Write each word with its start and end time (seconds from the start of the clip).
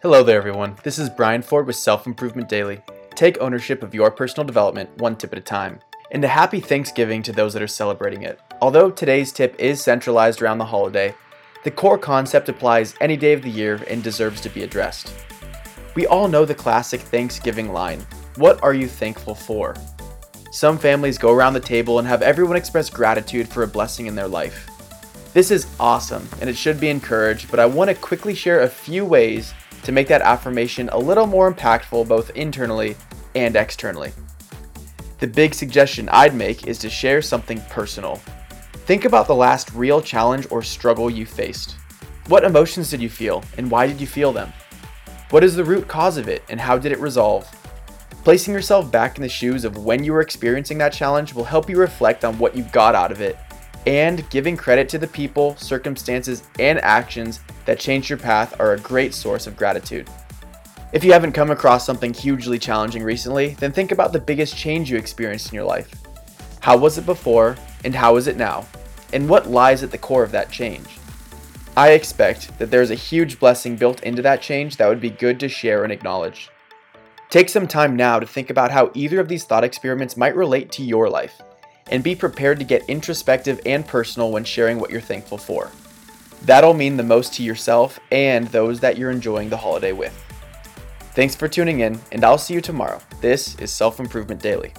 Hello 0.00 0.22
there, 0.22 0.38
everyone. 0.38 0.76
This 0.84 0.96
is 0.96 1.10
Brian 1.10 1.42
Ford 1.42 1.66
with 1.66 1.74
Self 1.74 2.06
Improvement 2.06 2.48
Daily. 2.48 2.80
Take 3.16 3.36
ownership 3.40 3.82
of 3.82 3.96
your 3.96 4.12
personal 4.12 4.46
development 4.46 4.96
one 4.98 5.16
tip 5.16 5.32
at 5.32 5.40
a 5.40 5.42
time. 5.42 5.80
And 6.12 6.24
a 6.24 6.28
happy 6.28 6.60
Thanksgiving 6.60 7.20
to 7.24 7.32
those 7.32 7.52
that 7.52 7.62
are 7.62 7.66
celebrating 7.66 8.22
it. 8.22 8.38
Although 8.62 8.92
today's 8.92 9.32
tip 9.32 9.56
is 9.58 9.82
centralized 9.82 10.40
around 10.40 10.58
the 10.58 10.66
holiday, 10.66 11.16
the 11.64 11.72
core 11.72 11.98
concept 11.98 12.48
applies 12.48 12.94
any 13.00 13.16
day 13.16 13.32
of 13.32 13.42
the 13.42 13.50
year 13.50 13.82
and 13.90 14.00
deserves 14.00 14.40
to 14.42 14.48
be 14.48 14.62
addressed. 14.62 15.12
We 15.96 16.06
all 16.06 16.28
know 16.28 16.44
the 16.44 16.54
classic 16.54 17.00
Thanksgiving 17.00 17.72
line 17.72 18.06
What 18.36 18.62
are 18.62 18.74
you 18.74 18.86
thankful 18.86 19.34
for? 19.34 19.74
Some 20.52 20.78
families 20.78 21.18
go 21.18 21.34
around 21.34 21.54
the 21.54 21.60
table 21.60 21.98
and 21.98 22.06
have 22.06 22.22
everyone 22.22 22.56
express 22.56 22.88
gratitude 22.88 23.48
for 23.48 23.64
a 23.64 23.66
blessing 23.66 24.06
in 24.06 24.14
their 24.14 24.28
life. 24.28 24.70
This 25.34 25.50
is 25.50 25.66
awesome 25.80 26.28
and 26.40 26.48
it 26.48 26.56
should 26.56 26.78
be 26.78 26.88
encouraged, 26.88 27.50
but 27.50 27.58
I 27.58 27.66
want 27.66 27.88
to 27.90 27.96
quickly 27.96 28.36
share 28.36 28.60
a 28.60 28.68
few 28.68 29.04
ways 29.04 29.54
to 29.82 29.92
make 29.92 30.08
that 30.08 30.22
affirmation 30.22 30.88
a 30.90 30.98
little 30.98 31.26
more 31.26 31.52
impactful 31.52 32.08
both 32.08 32.30
internally 32.30 32.96
and 33.34 33.56
externally. 33.56 34.12
The 35.20 35.26
big 35.26 35.54
suggestion 35.54 36.08
I'd 36.10 36.34
make 36.34 36.66
is 36.66 36.78
to 36.78 36.90
share 36.90 37.22
something 37.22 37.60
personal. 37.70 38.20
Think 38.86 39.04
about 39.04 39.26
the 39.26 39.34
last 39.34 39.72
real 39.74 40.00
challenge 40.00 40.46
or 40.50 40.62
struggle 40.62 41.10
you 41.10 41.26
faced. 41.26 41.76
What 42.28 42.44
emotions 42.44 42.90
did 42.90 43.02
you 43.02 43.08
feel 43.08 43.42
and 43.56 43.70
why 43.70 43.86
did 43.86 44.00
you 44.00 44.06
feel 44.06 44.32
them? 44.32 44.52
What 45.30 45.44
is 45.44 45.54
the 45.54 45.64
root 45.64 45.88
cause 45.88 46.16
of 46.16 46.28
it 46.28 46.42
and 46.48 46.60
how 46.60 46.78
did 46.78 46.92
it 46.92 47.00
resolve? 47.00 47.46
Placing 48.24 48.54
yourself 48.54 48.92
back 48.92 49.16
in 49.16 49.22
the 49.22 49.28
shoes 49.28 49.64
of 49.64 49.84
when 49.84 50.04
you 50.04 50.12
were 50.12 50.20
experiencing 50.20 50.78
that 50.78 50.92
challenge 50.92 51.34
will 51.34 51.44
help 51.44 51.68
you 51.68 51.78
reflect 51.78 52.24
on 52.24 52.38
what 52.38 52.56
you 52.56 52.62
got 52.64 52.94
out 52.94 53.12
of 53.12 53.20
it 53.20 53.36
and 53.86 54.28
giving 54.30 54.56
credit 54.56 54.88
to 54.90 54.98
the 54.98 55.06
people, 55.06 55.56
circumstances, 55.56 56.42
and 56.58 56.78
actions 56.80 57.40
that 57.64 57.78
changed 57.78 58.10
your 58.10 58.18
path 58.18 58.58
are 58.60 58.72
a 58.72 58.80
great 58.80 59.14
source 59.14 59.46
of 59.46 59.56
gratitude. 59.56 60.08
If 60.92 61.04
you 61.04 61.12
haven't 61.12 61.32
come 61.32 61.50
across 61.50 61.84
something 61.84 62.14
hugely 62.14 62.58
challenging 62.58 63.02
recently, 63.02 63.50
then 63.60 63.72
think 63.72 63.92
about 63.92 64.12
the 64.12 64.20
biggest 64.20 64.56
change 64.56 64.90
you 64.90 64.96
experienced 64.96 65.48
in 65.48 65.54
your 65.54 65.64
life. 65.64 65.90
How 66.60 66.76
was 66.76 66.98
it 66.98 67.06
before, 67.06 67.56
and 67.84 67.94
how 67.94 68.16
is 68.16 68.26
it 68.26 68.36
now? 68.36 68.66
And 69.12 69.28
what 69.28 69.50
lies 69.50 69.82
at 69.82 69.90
the 69.90 69.98
core 69.98 70.22
of 70.22 70.32
that 70.32 70.50
change? 70.50 70.98
I 71.76 71.90
expect 71.90 72.58
that 72.58 72.70
there 72.70 72.82
is 72.82 72.90
a 72.90 72.96
huge 72.96 73.38
blessing 73.38 73.76
built 73.76 74.02
into 74.02 74.22
that 74.22 74.42
change 74.42 74.76
that 74.76 74.88
would 74.88 75.00
be 75.00 75.10
good 75.10 75.38
to 75.40 75.48
share 75.48 75.84
and 75.84 75.92
acknowledge. 75.92 76.50
Take 77.30 77.48
some 77.48 77.68
time 77.68 77.94
now 77.94 78.18
to 78.18 78.26
think 78.26 78.50
about 78.50 78.70
how 78.70 78.90
either 78.94 79.20
of 79.20 79.28
these 79.28 79.44
thought 79.44 79.64
experiments 79.64 80.16
might 80.16 80.34
relate 80.34 80.72
to 80.72 80.82
your 80.82 81.08
life 81.10 81.40
and 81.90 82.02
be 82.02 82.14
prepared 82.14 82.58
to 82.58 82.64
get 82.64 82.88
introspective 82.88 83.60
and 83.66 83.86
personal 83.86 84.30
when 84.30 84.44
sharing 84.44 84.78
what 84.78 84.90
you're 84.90 85.00
thankful 85.00 85.38
for. 85.38 85.70
That'll 86.42 86.74
mean 86.74 86.96
the 86.96 87.02
most 87.02 87.34
to 87.34 87.42
yourself 87.42 87.98
and 88.12 88.46
those 88.48 88.80
that 88.80 88.96
you're 88.96 89.10
enjoying 89.10 89.48
the 89.48 89.56
holiday 89.56 89.92
with. 89.92 90.14
Thanks 91.14 91.34
for 91.34 91.48
tuning 91.48 91.80
in, 91.80 92.00
and 92.12 92.24
I'll 92.24 92.38
see 92.38 92.54
you 92.54 92.60
tomorrow. 92.60 93.00
This 93.20 93.56
is 93.56 93.70
Self 93.72 93.98
Improvement 93.98 94.40
Daily. 94.40 94.72